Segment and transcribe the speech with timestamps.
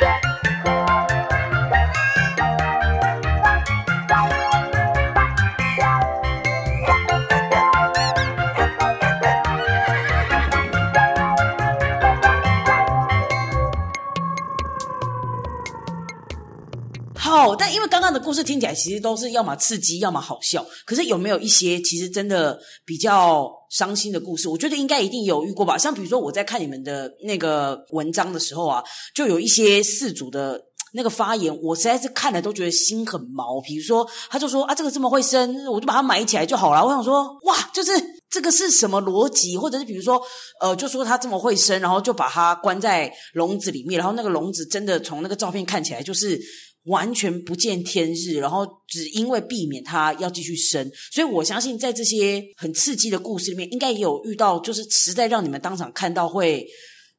[0.00, 0.27] Yeah.
[17.56, 20.64] 但因为刚刚的故事听起来其实都是要么刺激，要么好笑。
[20.84, 24.48] 可是有没有一些其实真的比较伤心的故事？
[24.48, 25.76] 我觉得应该一定有遇过吧。
[25.76, 28.82] 像比如说我在看你们的那个文章的时候啊，
[29.14, 30.60] 就有一些事主的
[30.94, 33.60] 那个发言，我实在是看了都觉得心很毛。
[33.60, 36.84] 比如说，他就说啊，这个这么会生，我就把它买起来就好了。
[36.84, 37.92] 我想说，哇，就是
[38.30, 39.56] 这个是什么逻辑？
[39.56, 40.20] 或者是比如说，
[40.60, 46.40] 呃，就说它这么会生，然后就把它关在笼子里面，然后那个笼子真的从那个照片看起来就是。
[46.88, 56.66] 完全不见天日，然后只因为避免他要继续生，所以我相信在这些很刺激的故事里面，应该也有遇到，就是实在让你们当场看到会，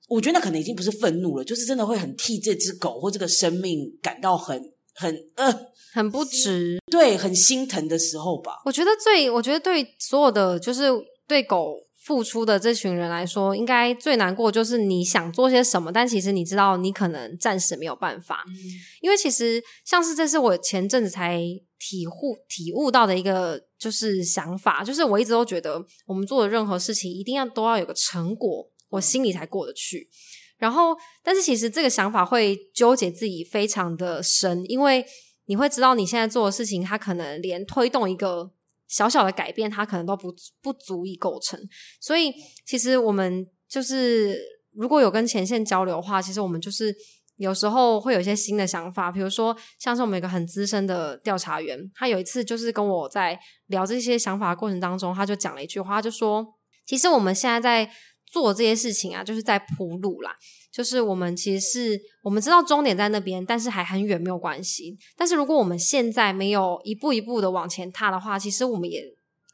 [0.08, 4.62] 我觉得那可能已经不是愤怒了，就是真的会很替这只狗或这个生命感到很
[4.94, 5.54] 很呃
[5.94, 8.61] 很不值，对，很心疼的时候吧。
[8.66, 10.89] 我觉得最，我觉得对所有的就是
[11.28, 11.76] 对狗。
[12.09, 18.55] 付出的这群人来说，应该最难过就是你想做些什么，但其实你知道你可能暂时没有办法，嗯、
[19.02, 21.39] 因为其实像是这是我前阵子才
[21.77, 30.09] 体悟体悟到的一个就是想法，就是我一直都觉得我们做的任何事情一定要都要有个成果，我心里才过得去。
[30.57, 35.05] 然后，但是其实这个想法会纠结自己非常的深，因为
[35.45, 38.49] 你会知道你现在做的事情，它可能连推动一个。
[38.90, 41.58] 小小的改变，它可能都不不足以构成。
[42.02, 42.34] 所以，
[42.66, 44.38] 其实我们就是
[44.73, 46.94] 如果有跟前线交流的话，其实我们就是
[47.38, 49.12] 有时候会有一些新的想法。
[49.12, 56.45] 比如说，像是我们一个很资深的调查员，他有一次就是跟我在聊这些想法的过程当中，他就讲了一句话，就说
[56.86, 57.92] ：“其实我们现在在
[58.26, 60.36] 做这些事情啊，就是在铺路啦。”
[60.72, 64.95] 就是我们其实是我们知道终点在那边，但是还很远，没有关系。
[65.17, 69.03] 但是如果我们现在没有一步一步的往前踏的话，其实我们也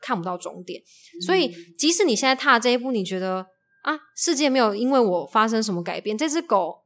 [0.02, 0.82] 看不到终点。
[0.82, 1.22] 嗯。
[1.22, 3.46] 所以，即使你现在踏这一步，你觉得
[3.84, 6.82] 啊，世界没有因为我发生什么改变，这只狗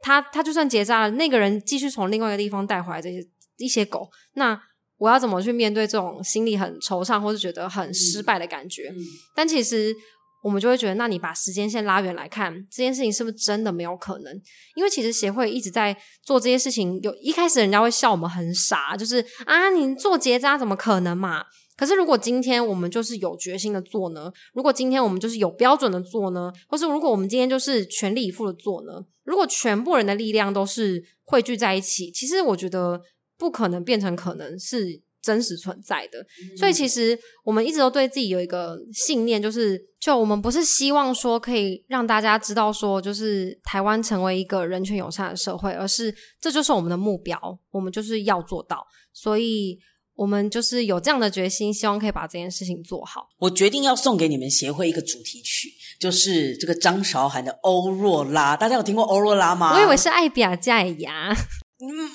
[0.00, 3.24] 它它就算结扎了，那个人继续从另外一个地方带回来这些
[3.58, 4.60] 一些狗，那
[4.98, 8.88] 我要怎么去面对这种心里很惆怅或是觉得很失败的感觉？
[8.88, 8.98] 嗯。
[9.36, 9.94] 但其实。
[10.42, 14.42] 我们就会觉得，那你把时间线拉远来看，这件事情是不是真的没有可能？
[14.74, 21.44] 因为其实协会一直在做这些事情，有一开始人家会笑我们很傻，就是啊，你做结扎怎么可能嘛？
[21.76, 24.30] 可是如果今天我们就是有决心的做呢？
[24.52, 26.52] 如果今天我们就是有标准的做呢？
[26.68, 29.04] 或是如果我们今天就是全力以赴的做呢？
[29.24, 33.00] 如果全部人的力量都是汇聚在一起，其实我觉得
[33.38, 35.02] 不可能变成可能是。
[35.22, 36.18] 真实存在的，
[36.58, 47.38] 所以其实我们一直都对自己有一个信念，就是就我们不是希望说可以让大家知道说，就是台湾成为一个人权友善的社会，而是这就是我们的目标，
[47.70, 49.78] 我们就是要做到，所以
[50.14, 53.28] 我们就是有这样的决心，希望可以把这件事情做好。
[53.38, 55.68] 我决定要送给你们协会一个主题曲，
[56.00, 59.72] 就是这个张韶涵的《欧若拉》，大家有听过欧若拉吗？
[59.74, 61.08] 我以为是爱拼才会赢。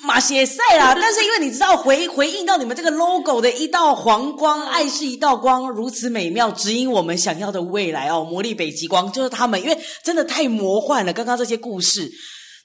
[0.02, 8.24] 马歇赛啦， 但是因为你知道回回应到你们这个 logo 的一道黄光，爱是一道光，如此美妙，指引我们想要的未来哦。
[8.24, 11.12] 魔力北极光就是他们，因为真的太魔幻了。
[11.12, 12.10] 刚刚这些故事，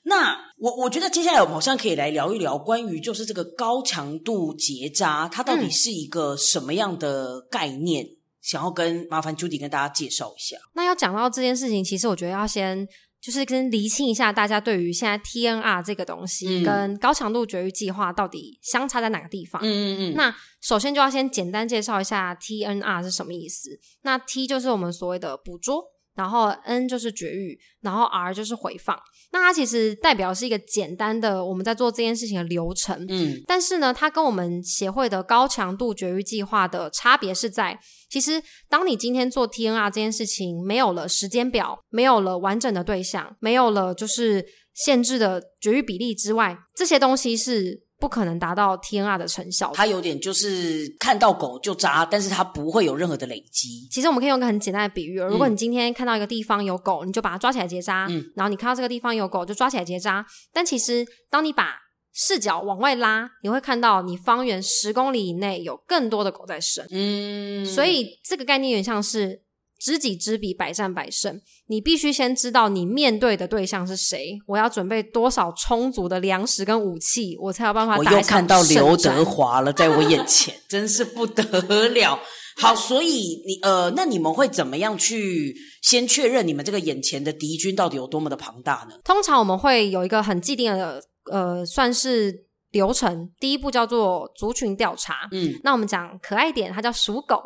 [0.03, 8.05] 那我我觉得接下来我们好像可以来聊一聊关于就是这个高强度结扎，它到底是一个什么样的概念？
[8.05, 8.09] 嗯、
[8.41, 10.55] 想要跟麻烦 Judy 跟大家介绍一下。
[10.73, 12.87] 那要讲到这件事情，其实我觉得要先。
[13.23, 19.61] 就是跟厘清一下，大家对于现在 TNR 这个东西跟高强度绝育计划到底相差在哪个地方？
[19.63, 20.13] 嗯嗯嗯。
[20.15, 23.79] 那首先就要先简单介绍一下 TNR 是什么意思。
[24.01, 25.92] 那 T 就是我们所谓的捕捉。
[26.15, 28.99] 然后 N 就是绝育，然后 R 就是回放。
[29.31, 33.05] 那它其实代表是一个简单的我们在做这件事情的流程。
[33.09, 37.79] 嗯，但是呢，它跟我们协会的高强度绝育计划的差别是在，
[38.09, 47.82] 其实当你今天做 TNR 这件事情，没有了时间表，没有了完整的对象，没有了就是限制的绝育比例之外，这些东西是。
[48.03, 53.87] 不可能达到 TNR 的成效，它有点就是看到狗就扎，但是它不会有任何的累积。
[53.89, 60.25] 其实我们可以用一个很简单的比喻，如果你今天看到一个地方有狗，你就把它抓起来结扎，嗯，然后你看到这个地方有狗，就抓起来结扎。
[60.51, 61.77] 但其实当你把
[62.11, 69.42] 视角往外拉，你会看到你方圆十公里以内有更多的狗在生，嗯，所以这个概念有点像是。
[69.83, 71.37] 知己知彼，百战百胜。
[71.67, 78.11] 你必须先知道你面对的对象是谁，我要准备多少充足的粮食跟武器，我才有办法打。
[78.11, 82.17] 我又看到刘德华了，在我眼前，真是不得了。
[82.55, 88.95] 好，所以你呃，那你们会怎么样去先确认你们这个眼前的敌军到底有多么的庞大呢？
[89.03, 92.45] 通常我们会有一个很既定的呃，算是。
[92.73, 97.41] 流程第一步叫做族群调查，嗯，那我们讲可爱点，它叫数狗，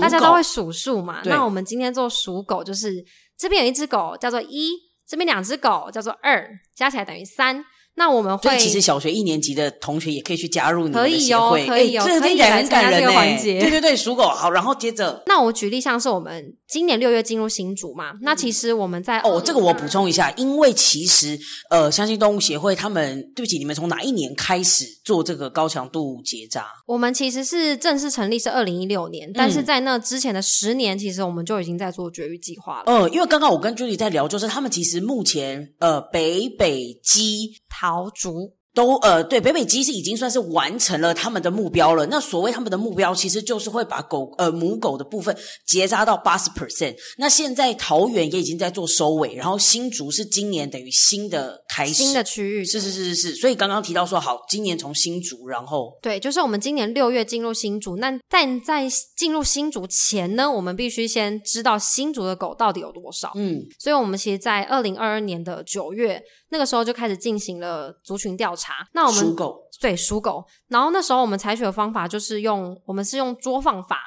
[0.00, 1.22] 大家都会数数嘛。
[1.24, 3.04] 那我们今天做数狗，就是
[3.38, 4.70] 这边有一只狗叫做一，
[5.06, 7.64] 这边两只狗叫做二，加起来等于三。
[8.00, 13.60] 那我们会，其实小学一年级的同学也可以去加入你们的协会，可以哦，可以哦，这个听起来很感人诶。
[13.60, 21.38] 对对对，属狗好，然后接着，那我举例，像是我们今年六月进入新竹嘛，那其实我们在哦，这个我补充一下，因为其实
[21.68, 26.64] 呃，相信动物协会他们，对不起，你们从哪一年开始做这个高强度结扎？
[26.86, 32.84] 我们其实是正式成立是二零一六年，但是在那之前的十年，其实我们就已经在做绝育计划了。
[32.86, 37.60] 嗯，因为刚刚我跟 Judy 在聊，就是他们其实目前呃，北北基。
[37.82, 42.06] 桃竹都呃，对，北北基是已经算是完成了他们的目标了。
[42.06, 46.94] 那所谓他们的目标，其实就是会把狗呃母狗的部分结扎到八十 percent。
[47.18, 53.34] 那现在桃园也已经在做收尾，然后新竹是今年等于新的开始，新的区域，是是是是是。
[53.34, 57.96] 所以刚刚提到说，好，今年从新竹，然后对，就是我们今年六月进入新竹。
[57.96, 63.32] 那但在进入新竹前呢，我们必须先知道新竹的狗到底有多少。
[63.34, 66.22] 嗯，所以我们其实，在二零二二年的九月。
[66.50, 68.86] 那个时候就开始进行了族群调查。
[68.92, 70.44] 那我们属狗，对，属狗。
[70.68, 73.98] 然后那时候我们采取的方法就是用，我们是用捉放法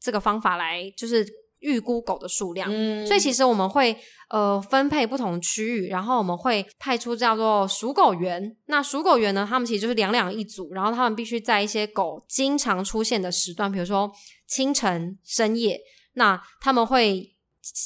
[0.00, 1.26] 这个方法来，就是
[1.58, 2.68] 预估狗的数量。
[2.72, 3.96] 嗯，所以其实我们会
[4.30, 8.56] 呃分配不同区域，然后我们会派出叫做属狗员。
[8.66, 14.10] 那属狗员呢，他们其实就是两两一组，然后他们必须在一些狗经常出现的时段，比如说
[14.46, 15.80] 清晨、深夜，
[16.14, 17.34] 那他们会。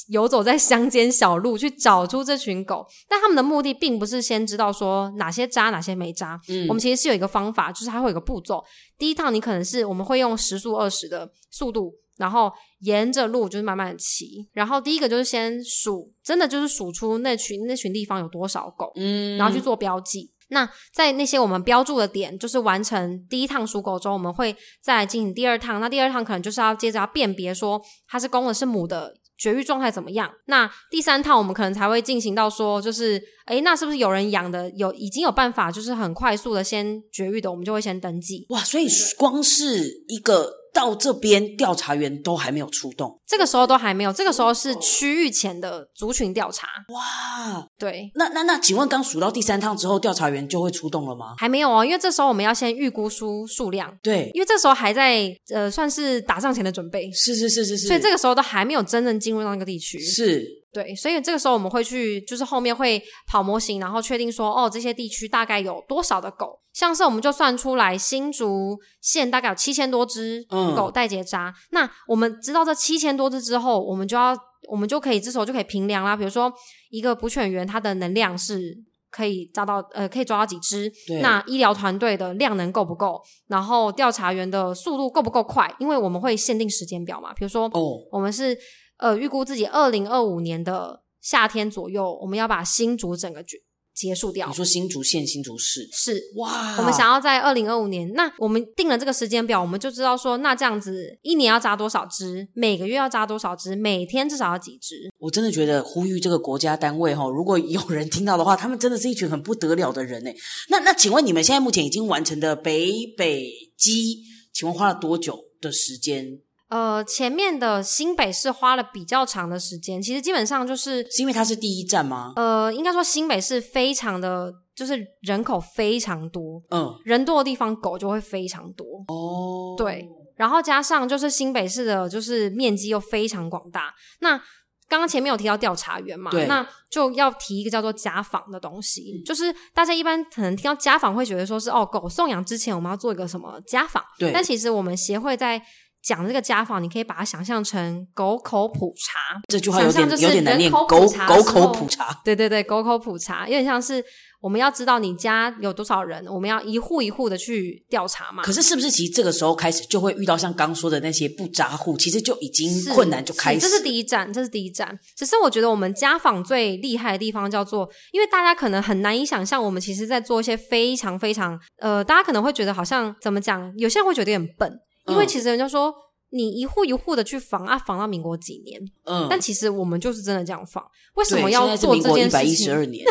[0.07, 6.39] 游走在乡间小路去找出这群狗，但他们的目的并不是先知道说哪些扎哪些没扎。
[6.49, 8.63] 嗯，我们其实是有一个方法，就是它会有一个步骤。
[8.97, 14.47] 第一趟你可能是我们会用时速二十的速度，然后沿着路就是慢慢的骑。
[14.53, 20.31] 然后第一个就是先数，真的就是数出那群那群地方有多少狗，嗯，然后去做标记。
[20.49, 25.81] 那在那些我们标注的点，就是完成第一趟数狗之后，我们会再来进行第二趟。
[25.81, 29.15] 那第二趟可能就是要接着要辨别说它是公的是母的。
[29.43, 30.31] 绝育状态怎么样？
[30.45, 38.45] 那第三套我们可能才会进行到说，就是，诶，那是不是有人养的有已经有办法，就是很快速的先绝育的，我们就会先登记。
[38.49, 38.87] 哇，所以
[39.17, 40.63] 光是一个。
[40.73, 46.67] 到这边调查员都还没有出动，这个时候都还没有，这个时候是区域前的族群调查。
[46.89, 51.35] 哇，对，那那那，请问刚数到第三趟之后，调查员就会出动了吗？
[51.37, 53.95] 还没有哦，因为这时候我们要先预估出数量。
[54.01, 57.11] 对，因为这时候还在呃，算是打仗前的准备。
[57.11, 59.99] 是是是是是，所以这个时候都还没有真正进入到那个地区。
[59.99, 60.62] 是。
[60.73, 66.59] 对，所以这个时候我们会去，就是后面会跑模型，然后确定说，哦，这些地区大概有多少的狗。
[66.73, 70.43] 像是我们就算出来，新竹县大概有七千多只
[70.75, 71.49] 狗带结扎。
[71.49, 71.53] 嗯。
[71.73, 74.35] 那我们知道这七千多只之后，我们就要，
[74.67, 76.17] 我们就可以这时候就可以评量啦。
[76.17, 76.51] 比如说，
[76.89, 78.75] 一个捕犬员他的能量是
[79.11, 80.91] 可以抓到，呃，可以抓到几只？
[81.21, 83.21] 那医疗团队的量能够不够？
[83.47, 85.71] 然后调查员的速度够不够快？
[85.77, 87.31] 因为我们会限定时间表嘛。
[87.35, 88.57] 比如说，哦，我们是。
[88.97, 93.57] 呃，预估自己二零二五年的夏天左右，我们要把新竹整个结
[93.93, 94.47] 结束掉。
[94.47, 96.77] 你说新竹县、新竹市是哇？
[96.77, 105.11] 我们想要在二零二五年，那我们定了这个时间表，我们就知道说，那这样子一年要扎多少只，每个月要扎多少只，每天至少要几只。
[105.19, 110.35] 我真的觉得呼吁这个国家单位哈，如果有人听到的话，他们真的是一群很不得了的人哎。
[110.69, 116.39] 那那，请问你们现在目前已经完成的北北基，请问花了多久的时间？
[116.73, 122.33] 呃，前面的新北市花了比较长的时间，其实基本上就是是因为它是第一站吗？
[122.35, 133.93] 呃，应该说新北市非常的，就是人口非常多，嗯，人多的地方狗就会非常多哦，对，然后加上就是新北市的，就是面积又非常广大。
[134.21, 134.41] 那
[134.89, 145.61] 刚刚前面有提到调查员嘛，那就要提一个叫做家访的东西，嗯，就是大家一般可能听到家访会觉得说是哦，狗送养之前我们要做一个什么家访，对，但其实我们协会在
[146.03, 149.41] 讲这个家访，你可以把它想象成狗口普查。
[149.47, 150.69] 这句话有点有点难念。
[150.69, 154.03] 狗狗口普查，对对对，狗口普查，有点像是
[154.41, 158.43] 我们要知道你家有多少人，我们要一户一户的去调查嘛。
[158.43, 163.61] 可是是不是其实这个时候开始就会遇到像刚说的那些不扎户，其实就已经困难就开始。
[163.61, 164.99] 这是第一站，这是第一站。
[165.15, 174.79] 只是我觉得我们家访最厉害的地方叫做，因为大家可能很难以想象，我们其实在做一些非常非常呃，大家可能会觉得好像怎么讲，有些人会觉得有点笨。
[175.07, 175.93] 因为其实人家说，
[176.29, 178.81] 你一户一户的去防啊，防到民国几年？
[179.05, 180.83] 嗯，但其实我们就是真的这样防。
[181.15, 182.27] 为什么要做这件事情？
[182.27, 183.05] 一百一十二 年，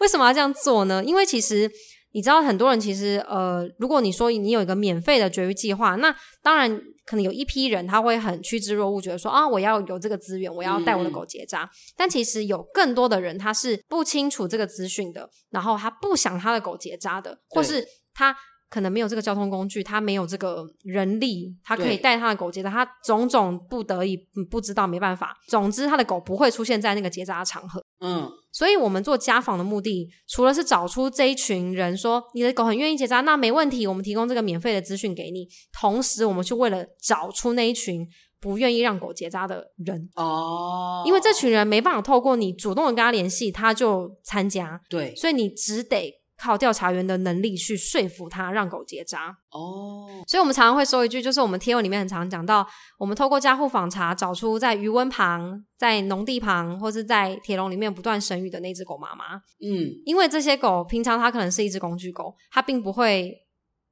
[0.00, 1.04] 为什么要这样做呢？
[1.04, 1.70] 因为其实。
[2.14, 6.70] 你知道很多人其实呃，如果你说你有一个免费的绝育计划，那当然
[7.06, 11.62] 可能有一批人他会很趋之若鹜，觉得说啊，我要有这个资源，我要带我的狗结扎。
[11.62, 17.82] 嗯、但其实有更多的人他是不清楚这个资讯的，然后他不想他的狗结扎的，或是
[18.12, 18.36] 他。
[18.72, 24.16] 可能没有这个交通工具，他没有这个人力，他可以带他的狗结扎，他种种不得已
[24.50, 25.36] 不知道没办法。
[25.46, 27.84] 总之，他的狗不会出现在那个结扎的场合。
[28.00, 35.46] 嗯，所以我们做家访的目的，除了是找出这一群人说你的狗很愿意结扎，那没问题，我们提供这个免费的资讯给你。
[35.78, 38.08] 同时，我们去为了找出那一群
[38.40, 44.80] 不愿意让狗结扎的人哦，因为这群人没办法透过你主动的跟他联系，他就参加。
[44.88, 46.21] 对，所以你只得。
[46.42, 52.66] 靠调查员的能力去说服他让狗结扎哦，所以我们常常会说一句，就是我们贴文里面很常讲到，
[52.98, 59.36] 我们透过家户访查找出在鱼温旁、在农地旁或是在铁笼里面不断生育的那只狗妈妈。
[59.60, 63.32] 嗯，因为这些狗平常它可能是一只工具狗，它并不会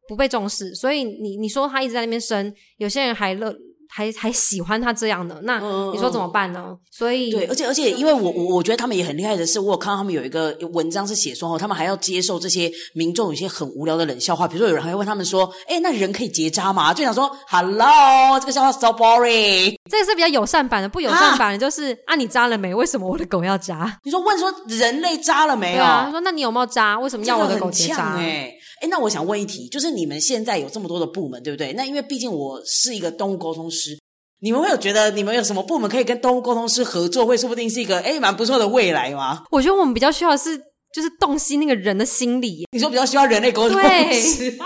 [0.09, 3.57] 不被重视，所以你你说它一直在那边生，有些人还乐。
[3.92, 5.59] 还还喜欢他这样的，那
[5.92, 6.66] 你说怎么办呢？
[6.68, 16.94] 嗯、所以对，而且而且，因为我我我觉得他们也很厉害的是，我有看到他们有一个文章是写说，他们还要接受这些民众有些很无聊的冷笑话，比如说有人还会问他们说，哎，那人可以结扎吗？
[16.94, 19.75] 就想说，Hello，这个笑话 so boring。
[19.90, 22.73] 这个是比较友善版的，不友善版的就是啊，啊，你扎了没？
[22.73, 23.99] 为什么我的狗要扎？
[24.04, 25.78] 你说问说人类扎了没有？
[25.78, 26.99] 对啊，他说那你有没有扎？
[27.00, 28.16] 为什么要我的狗结扎？
[28.16, 28.52] 哎。
[28.80, 31.72] 哎，那我想问一题，就是你们现在有这么多的部门，对不对？
[31.75, 33.99] 那因为毕竟我是一个动物沟通师，
[34.40, 39.44] 你们会有觉得你们有什么部门可以跟动物沟通师合作，会说不定是一个哎蛮不错的未来吗？
[39.50, 40.56] 我觉得我们比较需要的是，
[40.92, 42.64] 就是洞悉那个人的心理。
[42.72, 43.78] 你说比较需要人类沟通
[44.12, 44.58] 师？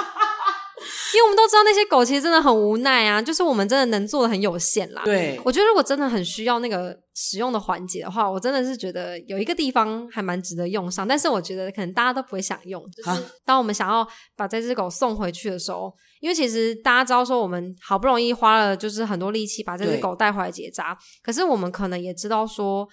[1.14, 5.02] 因为我们都知道那些狗其实真的很无奈啊，就是我们真的能做的很有限啦。
[5.04, 11.06] 对，我觉得如果真的很需要那个使用的环节的话，我真的是觉得有一个地方还蛮值得用上。
[11.06, 14.04] 但是我觉得可能大家都不会想用，就是当我们想要
[14.34, 22.88] 把这只狗送回去的时候，因为其实大家知道说我们好不容易花了就是很多力气把这只狗带回来结扎，可是我们可能也知道说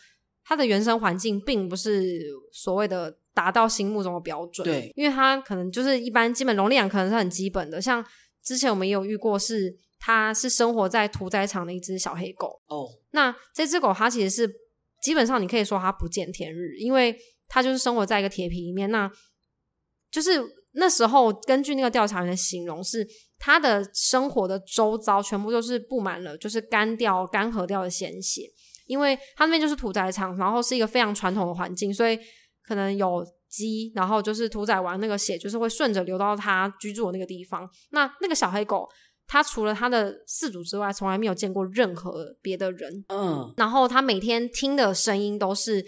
[0.46, 2.22] 它的原生环境并不是
[2.54, 3.18] 所谓的。
[3.34, 8.06] 达到心目中的标准，对，因为它可能就是一般基本笼领养可能是很基本的，像
[8.44, 12.90] 之前我们也有遇过是，它是生活在屠宰场的一只小黑狗哦。
[13.12, 14.52] 那这只狗它其实是
[15.02, 18.92] 基本上你可以说它不见天日，因为它就是生活在一个铁皮里面。
[18.92, 19.10] 那
[20.12, 23.08] 就是那时候根据那个调查员的形容是，
[23.40, 28.42] 它的生活的周遭全部都是布满了就是干掉干涸掉的鲜血，
[28.88, 32.20] 因为它那边就是屠宰场，然后是一个非常传统的环境，所以。
[32.72, 37.70] 可能有鸡，然后就是屠宰完那个血，就是会顺着流到它居住的那个地方。
[37.90, 38.88] 那那个小黑狗，
[39.28, 43.04] 它除了它的饲主之外，从来没有见过任何别的人。
[43.10, 45.86] 嗯，然后它每天听的声音都是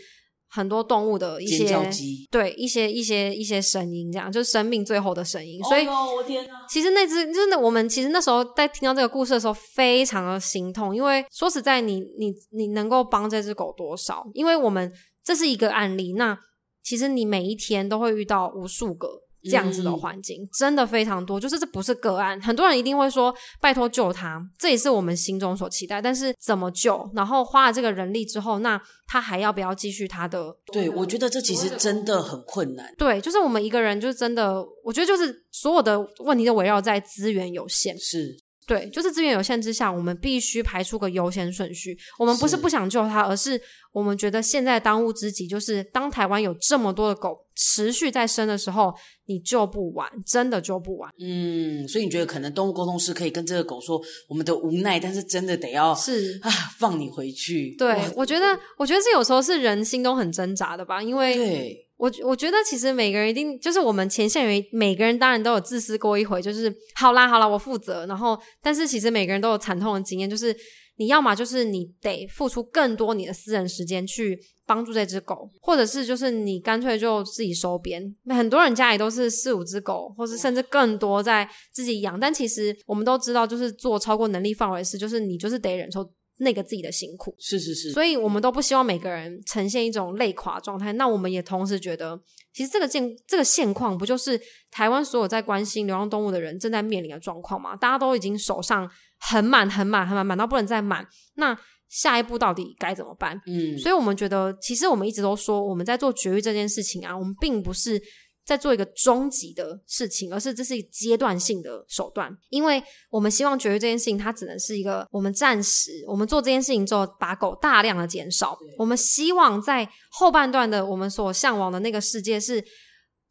[0.49, 2.27] 很多动物的一些，鸡。
[2.29, 5.63] 对，一些一些一些声音，这样就是生命最后的声音。
[5.63, 6.65] 所以，哦、我天哪！
[6.67, 14.29] 其实那只真的，我们其实那时候在听到这个故事的时候，非常的心痛，因为说实在你，你你你能够帮这只狗多少？
[14.33, 14.91] 因为我们
[15.23, 16.37] 这是一个案例，那。
[16.83, 19.07] 其实你每一天都会遇到无数个
[19.43, 21.39] 这样子的环境，嗯，真的非常多。
[21.39, 26.01] 就是这不是个案，很多人一定会说拜托救他，这也是我们心中所期待。
[26.01, 27.09] 但是怎么救？
[27.13, 30.55] 然后花了这个人力之后，那他还要不要继续他的？
[30.71, 32.93] 对，我觉得这其实真的很困难。
[32.97, 37.97] 对，就是我们一个人，就是真的，我觉得就是所有的问题都围绕在资源有限。
[37.97, 38.37] 是。
[38.65, 41.97] 对，就是资源有限之下，我们必须排出个优先顺序。
[42.17, 43.59] 我们不是不想救它，而是
[43.91, 48.93] 我们觉得现在当务之急就是，当台湾有这么多的狗持续在生的时候，
[49.25, 51.11] 你救不完，真的救不完。
[51.19, 57.75] 嗯，所以你觉得可能动物沟通师可以跟这个狗说我们的无奈，但是真的得要是啊，放你回去。
[57.77, 61.82] 对，我觉得，我觉得这有时候是人心中很挣扎的吧，因为对。
[62.03, 68.05] 我我觉得其实每个人一定就是我们前线员，每个人当然都有自私过一回，就是好啦好啦，我负责。
[68.07, 70.53] 然后，但是其实每个人都有惨痛的经验，就是
[70.97, 78.13] 你要么就是你得付出更多你的私人时间去帮助这只狗，或者是就是你干脆就自己收编。
[78.27, 86.05] 很多人家里都是四五只狗，或是甚至更多在自己养，但其实我们都知道，就是做超过能力范围的事，就是你就是得忍受。
[86.43, 90.93] 那个自己的辛苦是是是，所以我们都不希望每个人呈现一种累垮状态。
[90.93, 92.19] 那我们也同时觉得，
[92.53, 97.75] 其实这个现这个现况，不就是台湾所有在关心流浪动物的人正在面临的状况吗？
[97.75, 101.07] 大家都已经手上很满、很满、很满，满到不能再满。
[101.35, 101.57] 那
[101.89, 103.39] 下一步到底该怎么办？
[103.45, 108.01] 嗯，所以我们觉得，其实我们一直都说，我们在做绝育这件事情啊，我们并不是
[108.45, 112.35] 在做一个终极的事情，而是这是一个阶段性的手段。
[112.49, 118.57] 因为我们希望绝育这件事情，它只能是一个我们暂时我们做这件事情之后，把狗大量的减少。
[118.77, 122.63] 我们希望在后半段的我们所向往的那个世界是，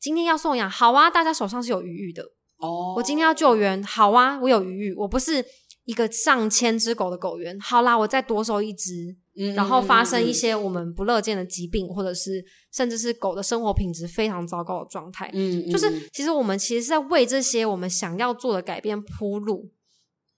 [0.01, 2.23] 今天要送养，好啊，大家手上是有余裕的
[2.59, 2.95] 哦。
[2.97, 5.45] 我今天要救援，好啊，我有余裕，我不是
[5.85, 9.17] 一个上千只狗的狗园，好啦，我再多收一只。
[9.35, 15.31] 嗯，然后发生一些我们不乐见的疾病，或者是甚至是狗的生活品质非常糟糕的状态。
[15.33, 19.71] 嗯，就是其实我们其实是在为这些我们想要做的改变铺路，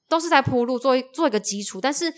[0.09, 1.81] 都是在铺路，做做一个基础。
[1.81, 2.13] 但是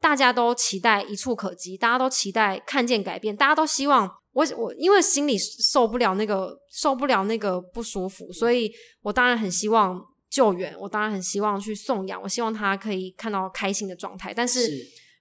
[0.00, 8.70] 大家都期待一触可及，大家都期待看见改变，大家都希望我我因为心里受不了那个受不了那个不舒服，所以
[9.02, 14.70] 我当然很希望救援，我当然很希望去送养，我希望他可以看到开心的状态，但是。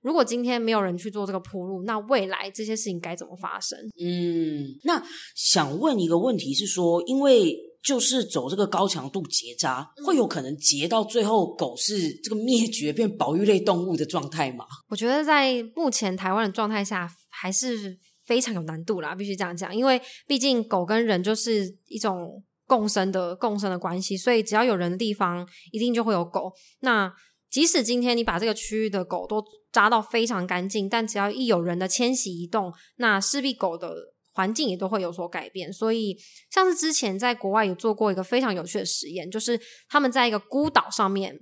[0.03, 3.79] 是如果今天没有人去做这个铺路，那未来这些事情该怎么发生？
[3.99, 5.01] 嗯，那
[5.35, 14.65] 想问一个问题是说，因为就是走这个高强度结扎，嗯、会有可能结到最后狗是这个灭绝变保育类动物的状态吗？
[14.89, 26.53] 我觉得在目前台湾的状态下，还是非常有难度啦，必须这样讲，因为毕竟狗跟人就是一种共生的共生的关系，所以只要有人的地方，一定就会有狗。
[26.79, 27.13] 那
[27.53, 33.95] 即使今天你把这个区域的狗都扎到非常干净，但只要一有人的迁徙移动，那势必狗的
[34.31, 35.71] 环境也都会有所改变。
[35.71, 36.17] 所以，
[36.49, 41.39] 像是之前在国外有做过一个非常有趣的实验，就是他们在一个孤岛上面，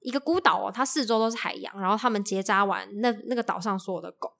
[0.00, 4.30] 一个孤岛哦，它四周都是海洋，然后他们结扎完那那个岛上所有的狗，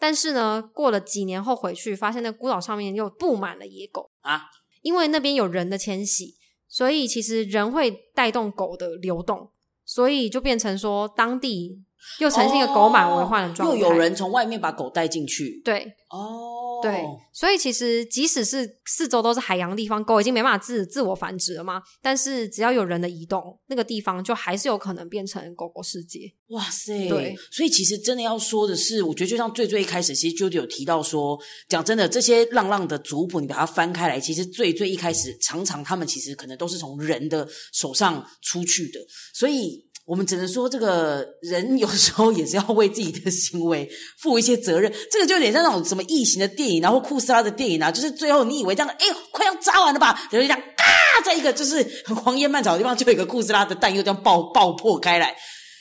[0.00, 4.46] 但是呢，过了几年后回去，发现那孤岛上面又布满了野狗啊，
[4.82, 6.34] 因为那边有人的迁徙，
[6.66, 9.52] 所以其实人会带动狗的流动。
[9.90, 11.82] 所以就变成说，当地
[12.18, 15.60] 又呈现一个狗满为患的状态，又有人从外面把狗带进去。
[15.64, 21.82] 对，哦，对，所以其实即使是四周都是海洋的地方，狗已经没办法自自我繁殖了嘛。
[22.02, 26.20] 但是只要有人的移动，那个地方就还是有可能变成狗狗世界。
[26.48, 27.08] 哇塞！
[27.08, 31.38] 对，所以其实真的要说的是，我觉得就像最最一开始，其实 Judy 有提到说，
[31.68, 38.98] 讲真的，这些浪浪的族谱，你把它翻开来，其实最最一开始，常常他们其实可能都是从人的手上出去的，
[39.32, 43.88] 所以我们只能说，这个人有时候也是要为自己的行为
[44.18, 44.92] 负一些责任。
[45.08, 50.08] 这个就有点像那种什么异形的电影，然后库斯拉的电影啊，就是最后你以为这样，哎呦，快要扎完了吧？
[50.32, 50.84] 然后就这样，嘎，
[51.24, 55.32] 在一个就是很荒烟蔓草的地方，就有一个库斯拉的蛋又这样爆爆破开来。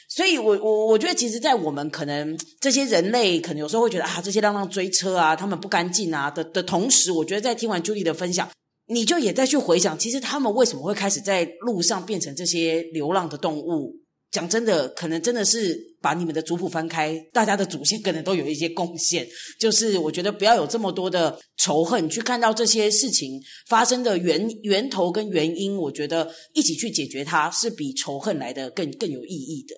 [0.10, 8.48] 所以我，我我我觉得，其实，在我们可能这些人类，可能有时候会觉得啊，这些浪浪追车啊，他们不干净啊的的同时，我觉得在听完 Judy 的分享，
[8.89, 13.96] 你就也再去回想，其实他们为什么会开始在路上变成这些流浪的动物？
[14.32, 19.28] 讲真的，可能真的是把你们的族谱翻开，大家的祖先可能都有一些贡献。
[19.60, 29.76] 就是我觉得不要有这么多的仇恨，去看到这些事情发生的源源头跟原因，我觉得一起去解决它是比仇恨来的更更有意义的。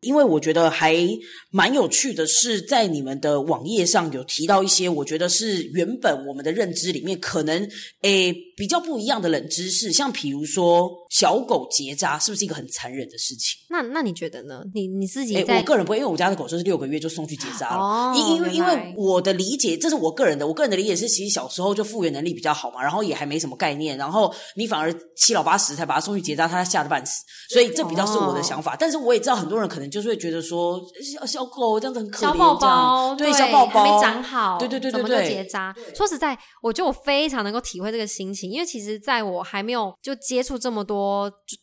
[0.00, 0.96] 因为我觉得还
[1.50, 7.68] 蛮有趣的是，在你们的网页上有提到一些，我觉得是原本我们的认知里面可能
[8.00, 13.58] 诶比较不一样的冷知识，像比如说小狗结扎是不是一个很残忍的事情？
[13.68, 14.62] 那那你觉得呢？
[14.72, 18.14] 你你自己在，我个人不会，因为我家的狗就是六个月就送去结扎了。
[18.16, 28.74] 因、哦、因为因为我的理解，这是我个人的，我个人的理解是，其实小时候就复原能力比较好嘛，然后也还没什么概念，然后你反而七老八十才把它送去结扎，它吓得半死，所以这比较是我的想法。
[28.74, 29.90] 哦、但是我也知道很多人可能。
[29.90, 35.74] 就是会觉得说小小狗这样子很可怜，小宝宝对，小宝宝没长好，对对对对对，怎么就结扎？
[35.96, 40.99] 说实在，我觉得我非常能够体会这个心情，因为其实在我还没有就接触这么多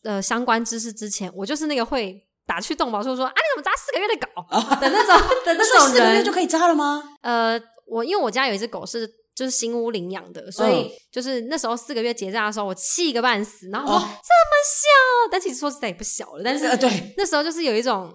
[0.04, 7.04] 呃相关知识之前，我就是那个会打去动保处说啊，你怎么扎四个月的狗的那种 的那种人，四个月就可以扎了吗？
[7.22, 18.14] 呃，我因为我家有一只狗是就是新屋领养的，所以就是那时候四个月结扎的时候，我气个半死，然后说、哦、这么小，但其实说实在也不小了，但是、呃、对那时候就是有一种。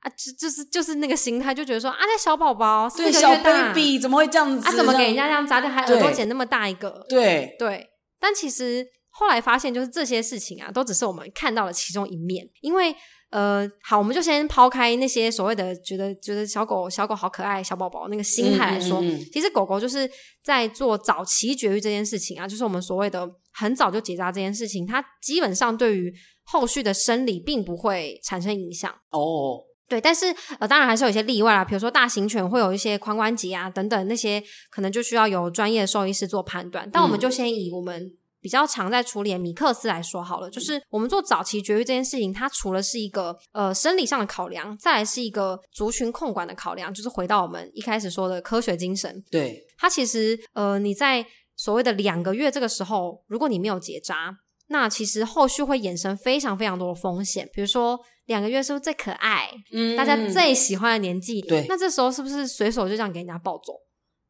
[0.00, 4.68] 啊，就就是就是那个心态，就觉得说啊，那小宝宝四个月大，小 baby 怎么会这样子？
[4.68, 5.68] 啊，怎么给人家这样扎的？
[5.68, 7.04] 还耳朵剪那么大一个？
[7.08, 7.88] 对对。
[8.20, 8.86] 但其实
[9.18, 12.46] 后来发现，就是这些事情啊，都只是我们看到的其中一面。
[12.60, 12.94] 因为
[13.30, 20.08] 呃，好，我们就先抛开那些所谓的觉得觉得小狗小狗好可爱，小宝宝那个心态来说，嗯嗯嗯，其实狗狗就是
[20.44, 26.12] 在做早期绝育这件事情啊，就是我们所谓的很早就结扎这件事情，它基本上对于
[26.44, 29.64] 后续的生理并不会产生影响哦。
[29.88, 30.26] 对，但是
[30.58, 36.88] 呃，当然还是有一些例外啦，比如说大型犬会有一些髋关节啊等等那些，可能就需要有专业的兽医师做判断。
[36.92, 38.12] 但我们就先以我们
[38.46, 49.20] 比较常在处理的米克斯来说好了，就是我们做早期绝育这件事情，它除了是一个呃生理上的考量，再来是一个族群控管的考量，就是回到我们一开始说的科学精神。
[49.32, 54.32] 对，它其实呃你在所谓的两个月这个时候，如果你没有结扎，
[54.68, 63.72] 那其实后续会衍生非常非常多的风险，比如说两个月是不是最可爱，嗯，大家最喜欢的年纪，对，那这时候是不是随手就这样给人家抱走？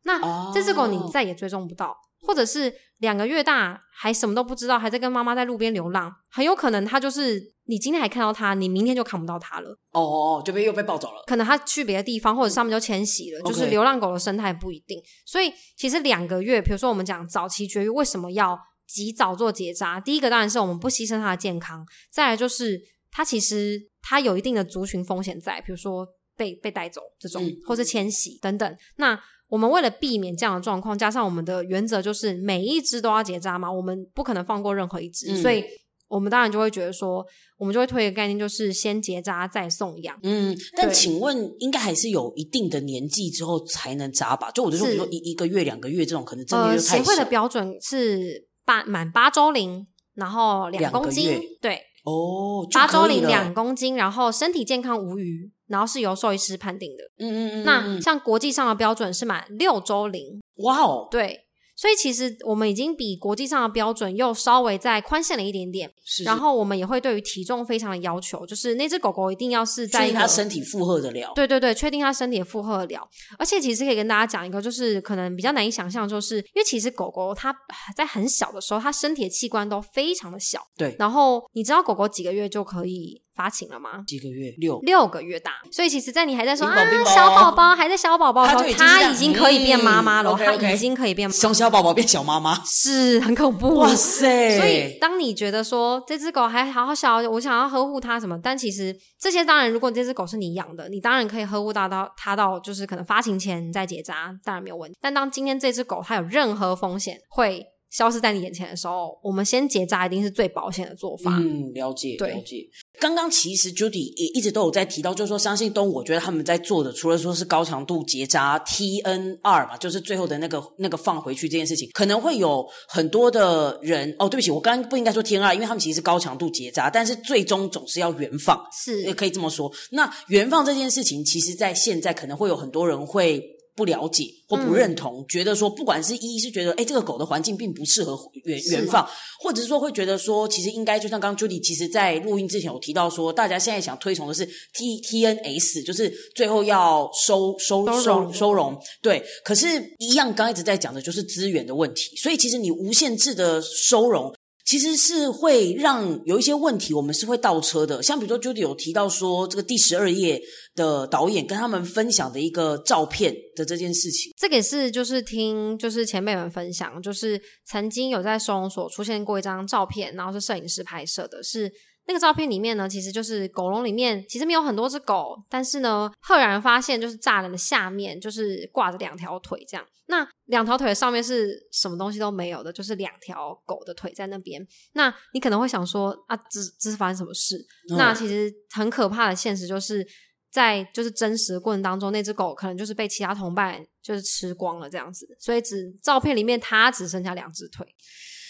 [0.04, 9.70] 那这只狗你再也追踪不到，哦、或者是两个月大还什么都不知道，还在跟妈妈在路边流浪，很有可能它就是你今天还看到它，你明天就看不到它了。
[9.92, 11.22] 哦哦，就被又被抱走了。
[11.26, 13.40] 可能它去别的地方，或者上面就迁徙了。
[13.40, 20.00] 嗯、就是流浪狗的生态不一定.所以其实两个月，比如说我们讲早期绝育，为什么要及早做结扎？
[20.00, 28.76] 第一个当然是我们不牺牲它的健康，再来就是它其实它有一定的族群风险在，比如说被被带走这种，嗯、或是迁徙等等。
[28.96, 29.18] 那
[29.48, 35.64] 我们为了避免这样的状况，加上我们的原则就是每一只都要结扎嘛，我们不可能放过任何一只，嗯、所以
[36.08, 37.24] 我们当然就会觉得说，
[37.56, 40.18] 我们就会推一个概念，就是先结扎再送养。
[40.22, 44.50] 嗯，但请问，应该还是有一定的年纪之后才能扎吧？
[44.50, 47.02] 就我就说，比如说一一个月、两个月这种，可能真的就太小。
[47.02, 51.80] 协会的标准是八满八周龄，然后两公斤，对。
[52.04, 57.04] 哦，八周龄两公斤，然后身体健康无虞，然后是由兽医师判定的。
[57.18, 57.64] 嗯嗯嗯。
[57.64, 60.40] 那像国际上的标准是满六周龄。
[60.56, 61.42] 哇哦，对。
[61.78, 73.06] 所以其实我们已经比国际上的标准又稍微再宽限了一点点，是是，然后我们也会对于体重非常的要求，就是那只狗狗一定要是在确定它身体负荷得了，对对对，确定它身体负荷得了。
[73.38, 77.54] 而且其实可以跟大家讲一个，就是可能比较难以想象，就是因为其实狗狗它
[77.94, 80.96] 在很小的时候，它身体的器官都非常的小，对。
[80.98, 84.02] 然后你知道狗狗几个月就可以发情了吗？
[84.06, 84.54] 几个月？
[84.58, 85.52] 六六个月大。
[85.70, 93.76] 所以其实，在你还在说啊小宝宝还在小宝宝的时候，它已经可以变妈妈了，它已经可以变从小宝宝变小妈妈，是很恐怖。
[93.76, 94.56] 哇塞！
[94.56, 104.96] 所以当你觉得说这只狗还好好小，我想要呵护它什么，但其实这些当然，如果这只狗是你养的，你当然可以呵护到到它到就是可能发情前你再结扎，当然没有问题。
[105.00, 107.64] 但当今天这只狗它有任何风险会。
[107.90, 111.30] 消失在你眼前的时候，我们先结扎一定是最保险的做法。
[111.38, 112.68] 嗯，了解，了解。
[112.98, 129.70] 刚刚其实 Judy 也一直都有在提到，就是说相信动物，我觉得他们在做的，除了说是高强度结扎 TNR 嘛，就是最后的那个那个放回去这件事情，可能会有很多的人哦，对不起，我刚刚不应该说 TNR，因为他们其实是高强度结扎，但是最终总是要原放，是也可以这么说。
[129.90, 133.55] 那原放这件事情，其实在现在可能会有很多人会。
[133.76, 139.06] 不了解或不认同，嗯、觉得说，不管是一是觉得，哎，这个狗的环境并不适合原原放，
[139.38, 149.22] 或者是说会觉得说，其实应该就像刚刚 Judy 其实在录音之前有提到说，大家现在想推崇的是 T T N S，就是最后要收收收收，收容，对。
[149.44, 149.66] 可是，
[149.98, 154.34] 一样刚一直在讲的就是资源的问题，所以其实你无限制的收容。
[154.66, 158.02] 其实是会让有一些问题，我们是会倒车的。
[158.02, 160.42] 像比如说，Judy 有提到说，这个第十二页
[160.74, 171.72] 的导演跟他们分享的一个照片的这件事情，这个也是就是听就是前辈们分享，就是曾经有在收容所出现过一张照片，然后是摄影师拍摄的，是。
[172.08, 179.84] 那个照片里面呢，其实就是狗笼里面其实没有很多只狗，但是呢，赫然发现就是栅栏的下面就是挂着两条腿这样。
[180.08, 184.64] 那两条腿上面是什么东西都没有的，就是两条狗的腿在那边。
[184.92, 187.56] 那你可能会想说啊，这这是发生什么事？
[187.90, 190.06] 嗯、那其实很可怕的现实就是
[190.48, 197.84] 在就是真实的过程当中，那只狗可能就是被其他同伴就是吃光了这样子，所以只照片里面它只剩下两只腿。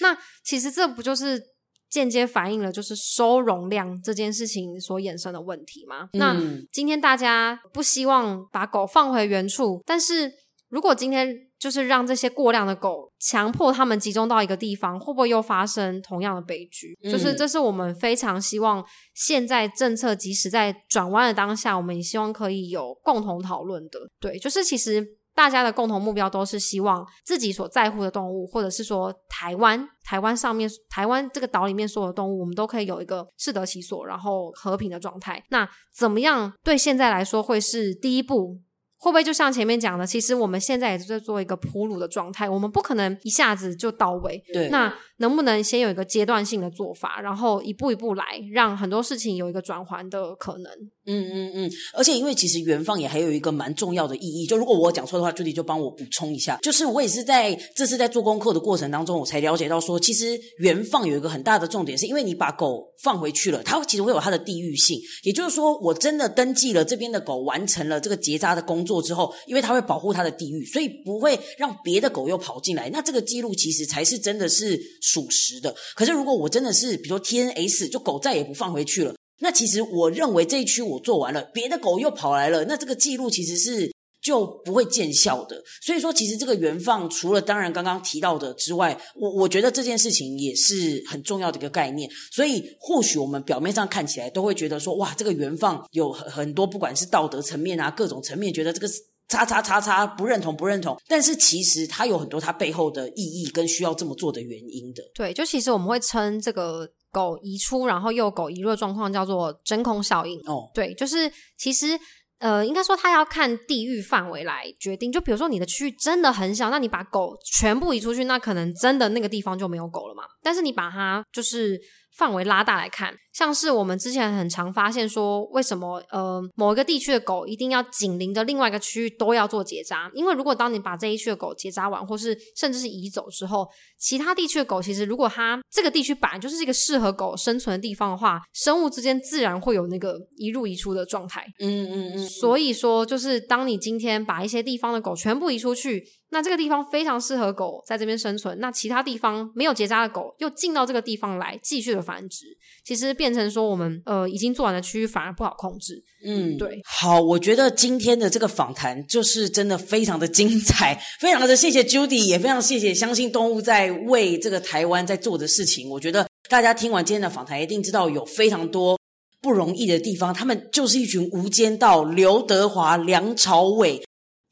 [0.02, 0.14] 那
[0.44, 1.55] 其实这不就是？
[1.96, 6.08] 间接反映了就是收容量这件事情所衍生的问题嘛？
[6.12, 6.36] 嗯、那
[6.70, 10.30] 今天大家不希望把狗放回原处，但是
[10.68, 16.94] 如果今天就是让这些过量的狗强迫他们集中到一个地方，会不会又发生同样的悲剧？
[17.02, 23.98] 嗯、就是这是我们非常希望现在政策即使在转弯的当下，我们也希望可以有共同讨论的。
[24.20, 25.15] 对，就是其实。
[25.36, 35.44] 大家的共同目标都是希望自己所在乎的动物，或者是说台湾，台湾上面，台湾这个岛里面所有的动物，我们都可以有一个适得其所，然后和平的状态。
[35.50, 38.58] 那怎么样对现在来说会是第一步？
[38.98, 44.42] 会不会就像前面讲的，其实我们现在也是在做一个铺路的状态，我们不可能一下子就到位。
[44.54, 50.72] 对，那能不能先有一个阶段性的做法，然后一步一步来，让很多事情有一个转换的可能？
[51.06, 51.70] 嗯嗯嗯。
[51.94, 56.58] 而且因为其实原放也还有一个蛮重要的意义，就如果我讲错的话朱迪就帮我补充一下。
[56.62, 69.00] 就是我也是在这次在做功课的过程当中，我才了解到说，其实原放有一个很大的重点，是因为你把狗放回去了，它其实会有它的地域性，也就是说，我真的登记了这边的狗完成了这个结扎的工作。
[69.00, 72.90] 之后，因为它会保护它的地域，所以不会让别的狗又跑进来。
[72.90, 74.76] 那这个记录其实才是真的是
[75.06, 75.74] 属实的。
[75.94, 83.94] 可是如果我真的是，比如说 TNS，就狗再也不放回去了，那其实我认为这一区我做完了，别的狗又跑来了，那这个记录其实是。
[84.22, 85.62] 就不会见效的。
[85.84, 92.10] 所以说，其实这个原放除了当然刚刚提到的之外，我我觉得这件事情也是很重要的一个概念。
[92.32, 98.88] 所以或许我们表面上看起来都会觉得说，哇，这个原放有很很多不管是道德层面啊，各种层面，觉得这个
[99.28, 100.96] 叉叉叉叉不认同不认同。
[101.08, 105.02] 但是其实它有很多它背后的意义跟需要这么做的原因的。
[105.14, 110.38] 对，就其实我们会称这个狗移出，然后又狗移入的状况叫做真空效应。
[110.46, 111.98] 哦，对，就是其实。
[112.38, 115.10] 呃，应该说它要看地域范围来决定。
[115.10, 120.22] 就比如说你的区域真的很小，那你把狗全部移出去，那可能真的那个地方就没有狗了嘛。
[120.42, 121.80] 但是你把它就是。
[122.16, 130.10] 范围拉大来看，像是我们之前很常发现说，为什么呃某一个地区的狗一定要紧邻着另外一个区域都要做结扎？
[130.14, 141.46] 因为如果当你把这一区的狗结扎完，或是甚至是移走之后，其他地区的狗其实如果它这个地区本来就是一个适合狗生存的地方的话，生物之间自然会有那个移入移出的状态。
[141.60, 142.28] 嗯嗯嗯。
[142.28, 146.02] 所以说，就是当你今天把一些地方的狗全部移出去。
[146.30, 152.46] 那这个地方非常适合狗在这边生存，那其他地方没有结扎的狗又进到这个地方来继续的繁殖，
[152.84, 156.02] 其实变成说我们呃已经做完的区域反而不好控制。
[156.24, 156.80] 嗯，对。
[156.84, 165.88] 好，我觉得今天的这个访谈就是真的非常的精彩，非常的谢谢 Judy，也非常谢谢相信动物在为这个台湾在做的事情。
[165.90, 168.98] 我觉得大家听完今天的访谈，一定知道有非常多
[169.40, 174.02] 不容易的地方，他们就是一群无间道，刘德华、梁朝伟。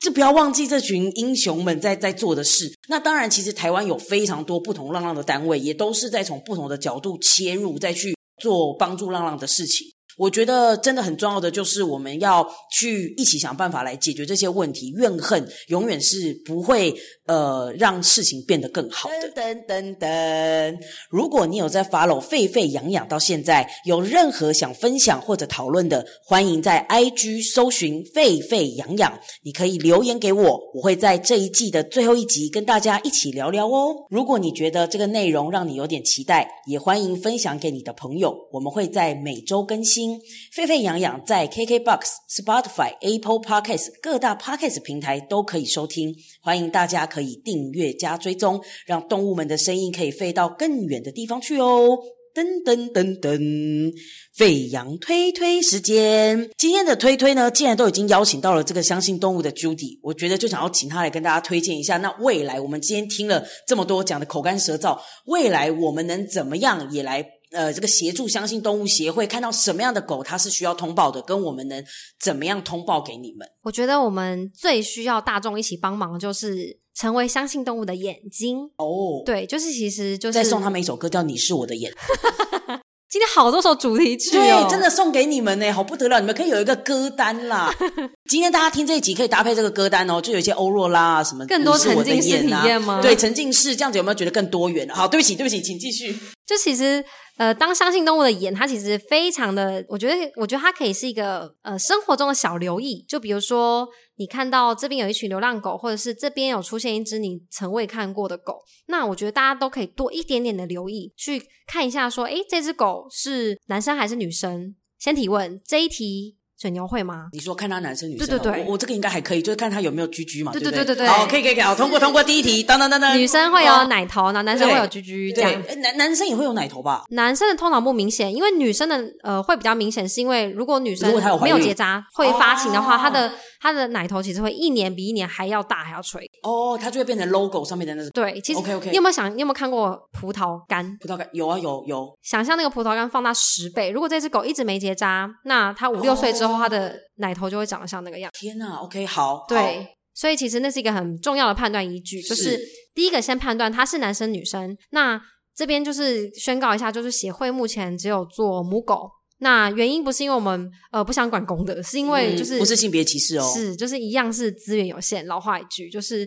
[0.05, 2.71] 就不要忘记这群英雄们在在做的事。
[2.89, 9.94] 那当然，其实台湾有非常多不同浪浪的单位，也都是在从不同的角度切入，再去做帮助浪浪的事情。
[10.17, 14.93] 我觉得真的很重要的就是我们要去一起想办法来解决这些问题。
[14.97, 16.95] 怨恨永远是不会
[17.27, 19.43] 呃让事情变得更好的。
[19.43, 20.79] 噔噔噔噔！
[21.11, 33.95] 如果你有在 follow 沸沸扬扬到现在，有任何想分享或者讨论的，欢迎在 IG 搜寻沸沸扬扬，你可以留言给我，我会在这一季的最后一集跟大家一起聊聊哦。
[34.11, 38.35] 如果你觉得这个内容让你有点期待，也欢迎分享给你的朋友。
[38.53, 40.04] 我们会在每周更新。
[40.53, 51.99] 沸沸扬扬在 KKBOX、Spotify、Apple Podcasts 各大 Podcast 平台都可以收听，欢迎大家可以订阅加追踪，让动物们的声音可以飞到更远的地方去哦！
[52.35, 53.93] 噔噔噔噔，
[54.37, 61.97] 吠扬推推时间，今天的推推呢，既然都已经邀请到了这个相信动物的 Judy，我觉得就想要请他来跟大家推荐一下。
[61.99, 67.25] 那未来我们今天听了这么多讲的口干舌燥，未来我们能怎么样也来？
[67.55, 71.83] 呃，这个协助相信动物协会看到什么样的狗，它是需要通报的，跟我们能
[72.21, 73.49] 怎么样通报给你们？
[73.63, 79.23] 我觉得我们最需要大众一起帮忙，就是成为相信动物的眼睛哦。
[79.25, 81.93] 对，就是其实就是再送他们一首歌，叫《你是我的眼》。
[83.09, 86.19] 今天好多首主题曲哦，对，真的送给你们呢，好不得了！
[86.19, 87.73] 你们可以有一个歌单啦。
[88.29, 93.01] 今天大家听这一集可以搭配这个歌单哦，就有一些欧若拉啊什么，更多沉浸式体验吗？
[93.01, 94.89] 对，沉浸式这样子有没有觉得更多元？
[94.89, 96.13] 好，对不起，对不起，请继续。
[96.45, 97.05] 就其实。
[97.37, 103.05] 呃，当相信动物的眼，它其实非常的，我觉得，我觉得它可以是一个呃生活中的小留意。
[103.09, 114.77] 就比如说，你看到这边有一群流浪狗，或者是这边有出现一只你从未看过的狗，那我觉得大家都可以多一点点的留意，去看一下，说，诶，这只狗是男生还是女生？
[114.99, 116.37] 先提问这一题。
[116.59, 117.29] 水牛会吗？
[117.33, 118.27] 你说看他男生女生？
[118.27, 121.07] 对对对，我，我这个应该还可以，就是看他有没有居居嘛，对对对对对。
[121.07, 123.19] 好，可以可以可以，好，通过通过第一题，当当当当。
[123.19, 125.63] 女生会有奶头，那男生会有居居这样。
[125.83, 127.05] 男男生也会有奶头吧？
[127.11, 131.13] 男生的通常不明显，因为女生的呃会比较明显，是因为如果女生
[131.43, 133.33] 没有结扎会发情的话，她的。
[133.65, 138.11] 她的奶头其实会一年比一年还要大，还要垂哦，它就会变成 logo 上面的那个。
[138.11, 138.91] 对，其实 OK OK。
[138.91, 140.85] 你有没有想，你有没有看过葡萄干？
[141.01, 142.07] 葡萄干有啊，有有。
[142.21, 148.31] 想象那个葡萄干放大十倍，如果这只狗一直没结扎，那它五六岁之后，它的奶头就会长得像那个样。
[148.33, 149.45] 天哪，OK，好。
[149.49, 152.59] 对，好所以其实那是一个很重要的判断依据，就是，
[152.95, 154.77] 第一个先判断它是男生女生。
[154.91, 155.21] 那
[155.55, 159.11] 这边就是宣告一下，就是协会目前只有做母狗。
[159.39, 165.27] 那原因不是因为我们呃不想管公的，是因为就是、嗯、不是性别歧视哦，是就是一样是资源有限。
[165.27, 166.27] 老话一句，就是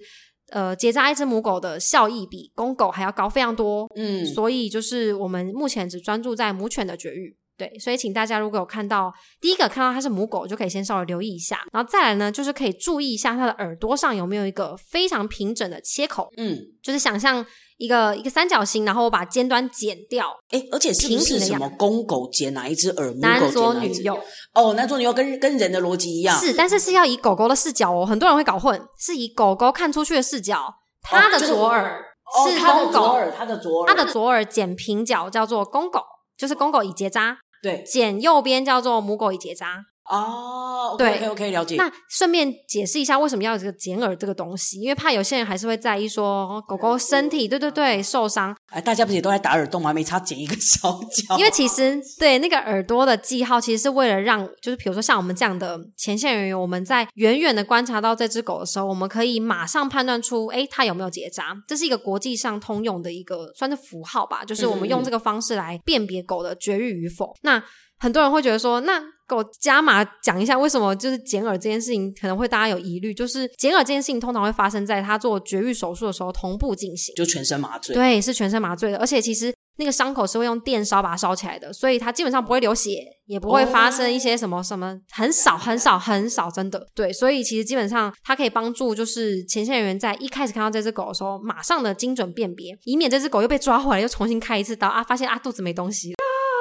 [0.51, 7.35] 呃结扎一只母狗的效益比公狗还要高非常多，嗯，所以就是我们目前只专注在母犬的绝育。
[7.57, 17.45] 对，所以请大家如果有看到第一个看到它是母狗，就可以先稍微留意一下，然后再来呢，就是可以注意一下它的耳朵上有没有一个非常平整的切口，嗯，就是想象。
[17.79, 20.35] 一个一个三角形，然后我把尖端剪掉。
[20.49, 23.13] 哎，而且是不是什么公狗剪哪一只耳？
[23.19, 24.19] 男左女右。
[24.55, 26.35] 哦，男左女右跟跟人的逻辑一样。
[26.39, 32.03] 是，但是是要以狗狗的视角哦，很多人会搞混，是以狗狗看出去的视角，它的左耳
[32.47, 36.01] 是公狗，它的左耳，它的左耳剪平角叫做公狗，
[36.35, 37.37] 就是公狗已结扎。
[37.61, 39.85] 对，剪右边叫做母狗已结扎。
[40.09, 41.75] 哦，对，OK OK，了解。
[41.75, 48.55] 那顺便解释一下为什么要有这个剪耳这个东西，因为怕有些人还是会在意说狗狗身体，对对对，受伤。
[48.67, 49.91] 哎，大家不是也都在打耳洞吗？
[49.91, 51.37] 没差剪一个小角。
[51.37, 61.53] 因为其实对那个耳朵的记号，其实是为了让，就是比如说像我们这样的前线人员，我们在远远的观察到这只狗的时候，我们可以马上判断出，哎，它有没有结扎。
[61.67, 67.35] 这是一个国际上通用的一个算是符号吧，就是我们用这个方式来辨别狗的绝育与否。
[67.41, 67.61] 那
[67.99, 77.93] 很多人会觉得说，那狗加码讲一下为什么就是剪耳这件事情可能会大家有疑虑，就是剪耳这件事情通常会发生在他做绝育手术的时候同步进行，就全身麻醉。
[77.93, 86.87] 对，是全身麻醉的，而且其实那个伤口是会用电烧把它烧起来的，所以它基本上不会流血，也不会发生一些什么什么，很少很少很少，真的。
[86.95, 96.13] 对，所以其实基本上它可以帮助就是前线人员在一开始看到这只狗的时候，马上的精准辨别，以免这只狗又被抓回来又重新开一次刀啊，发现啊肚子没东西。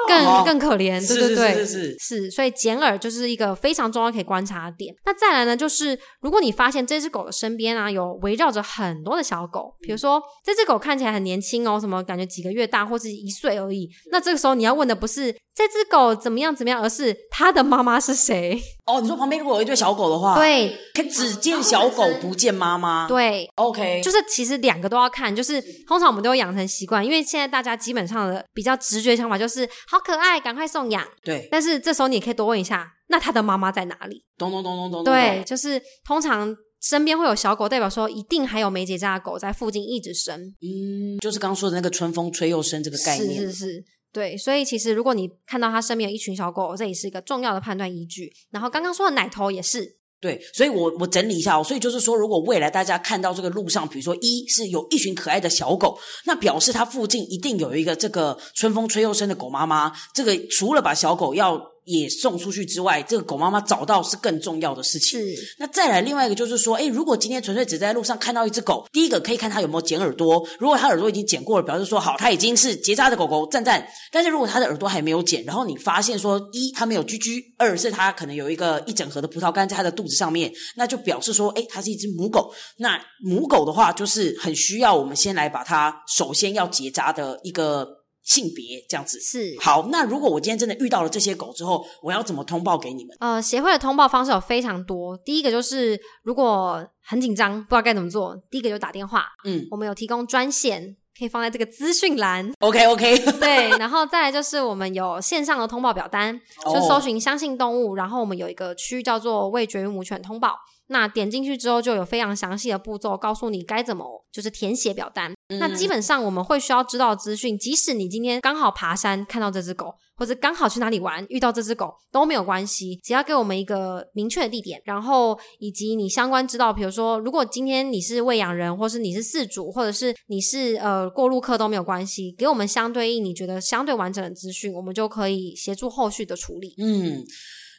[0.07, 4.95] 更、哦、更可怜，对对对，是是是，是，是，所以剪耳就是一个非常重要可以观察的点。
[5.05, 18.61] 那再来呢，就是如果你发现这只狗的身边啊有围绕着很多的小狗，比如说这只狗看起来很年轻哦，什么感觉几个月大或是一岁而已，那这个时候你要问的不是这只狗怎么样怎么样，而是它的妈妈是谁？
[18.87, 31.47] 哦，你说旁边如果有一对小狗的话，对，可以只见小狗不见妈妈，对，OK，就是其实两个都要看，就是通常我们都会养成习惯，因为现在大家基本上的比较直觉想法就是好可爱，赶快送养，对。
[31.51, 34.23] 但是这时候你也可以多问一下，那它的妈妈在哪里？
[34.37, 43.85] 咚咚咚咚咚，对，就是通常身边会有小狗，代表说一定还有梅姐家的狗在附近一直生，嗯，就是刚刚说的那个春风吹又生这个概念，是是是。
[44.11, 48.31] 对，所以其实如果你看到他身边有一群小狗，这也是一个重要的判断依据。
[48.51, 49.97] 然后刚刚说的奶头也是。
[50.19, 59.93] 对，所以我我整理一下哦，所以就是说，如果未来大家看到这个路上，比如说一是有一群可爱的小狗，那表示它附近一定有一个这个春风吹又生的狗妈妈。
[60.15, 61.76] 这个除了把小狗要。
[61.87, 65.19] 也送出去之外，这个狗妈妈找到是更重要的事情。
[65.21, 65.55] 是。
[65.57, 70.45] 那再来另外一个就是说，诶，如果今天纯粹只在路上看到一只狗，第一个可以看它有没有剪耳朵。
[70.59, 73.87] 如果它耳朵已经剪过了，表示说好，它已经是结扎的狗狗，赞赞。
[74.11, 82.53] 但是如果它的耳朵还没有剪，然后你发现说一它没有居居，二是它可能有一个一整盒的葡萄干在它的肚子上面，那就表示说，诶，它是一只母狗。
[82.77, 87.96] 那母狗的话，就是很需要我们先来把它首先要结扎的一个。
[88.27, 93.15] 性别这样子是好，那如果我今天真的遇到了这些狗之后，我要怎么通报给你们？
[93.21, 95.17] 呃，协会的通报方式有非常多。
[95.19, 99.27] 第一个就是如果很紧张，不知道该怎么做，第一个就打电话。
[99.45, 102.51] 嗯，我们有提供专线，可以放在这个资讯栏。
[102.59, 110.57] OK OK，对，然后再来就是我们有线上的通报表单，就搜寻相信动物，然后我们有一个区叫做未绝育母犬通报。
[110.87, 115.33] 那点进去之后，就有非常详细的步骤，告诉你该怎么就是填写表单。
[115.49, 115.59] 嗯。
[115.59, 136.73] 那基本上我们会需要知道资讯，即使你今天刚好爬山看到这只狗，或者刚好去哪里玩遇到这只狗都没有关系，只要给我们一个明确的地点，然后以及你相关知道，比如说如果今天你是喂养人，或是你是饲主，或者是你是呃过路客都没有关系，给我们相对应你觉得相对完整的资讯，我们就可以协助后续的处理。
[136.77, 137.25] 嗯。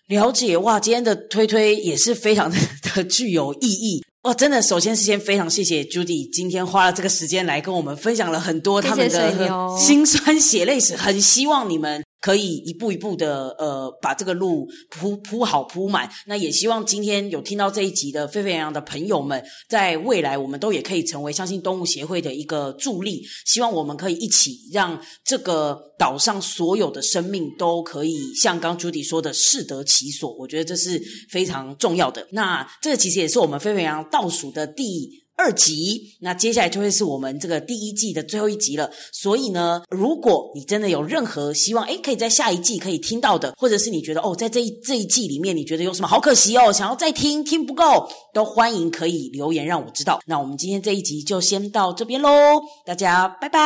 [0.09, 2.57] 了解哇，今天的推推也是非常的，
[2.95, 4.35] 的具有意义 哇！
[4.35, 9.33] 真的，首先是先非常谢谢 Judy 今天花了这个时间来跟我们分享了很多他们的
[9.79, 12.03] 辛酸血泪史，很希望你们。
[12.21, 31.01] 可以一步一步的呃把这个路铺铺好铺满，那也希望今天有听到这一集的沸沸扬扬的朋友们，在未来我们都也可以成为相信动物协会的一个助力，希望我们可以一起让这个岛上所有的生命都可以像刚 Judy 说的适得其所，我觉得这是
[31.31, 32.27] 非常重要的。
[32.33, 38.91] 那这个其实也是我们吠吠扬倒数的第二集，那接下来就会是我们这个第一季的最后一集了。
[39.13, 50.21] 所以呢，如果你真的有任何希望，诶，可以在下一季可以听到的，或者是你觉得哦，在这一这一季里面你觉得有什么好可惜哦，想要再听听不够，都欢迎可以留言让我知道。
[50.27, 53.61] 那我们今天这一集就先到这边喽，大家拜拜，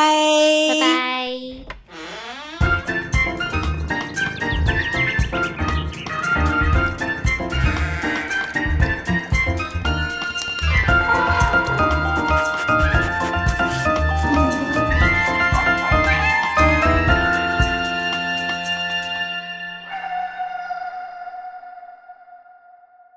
[0.69, 2.22] 拜拜。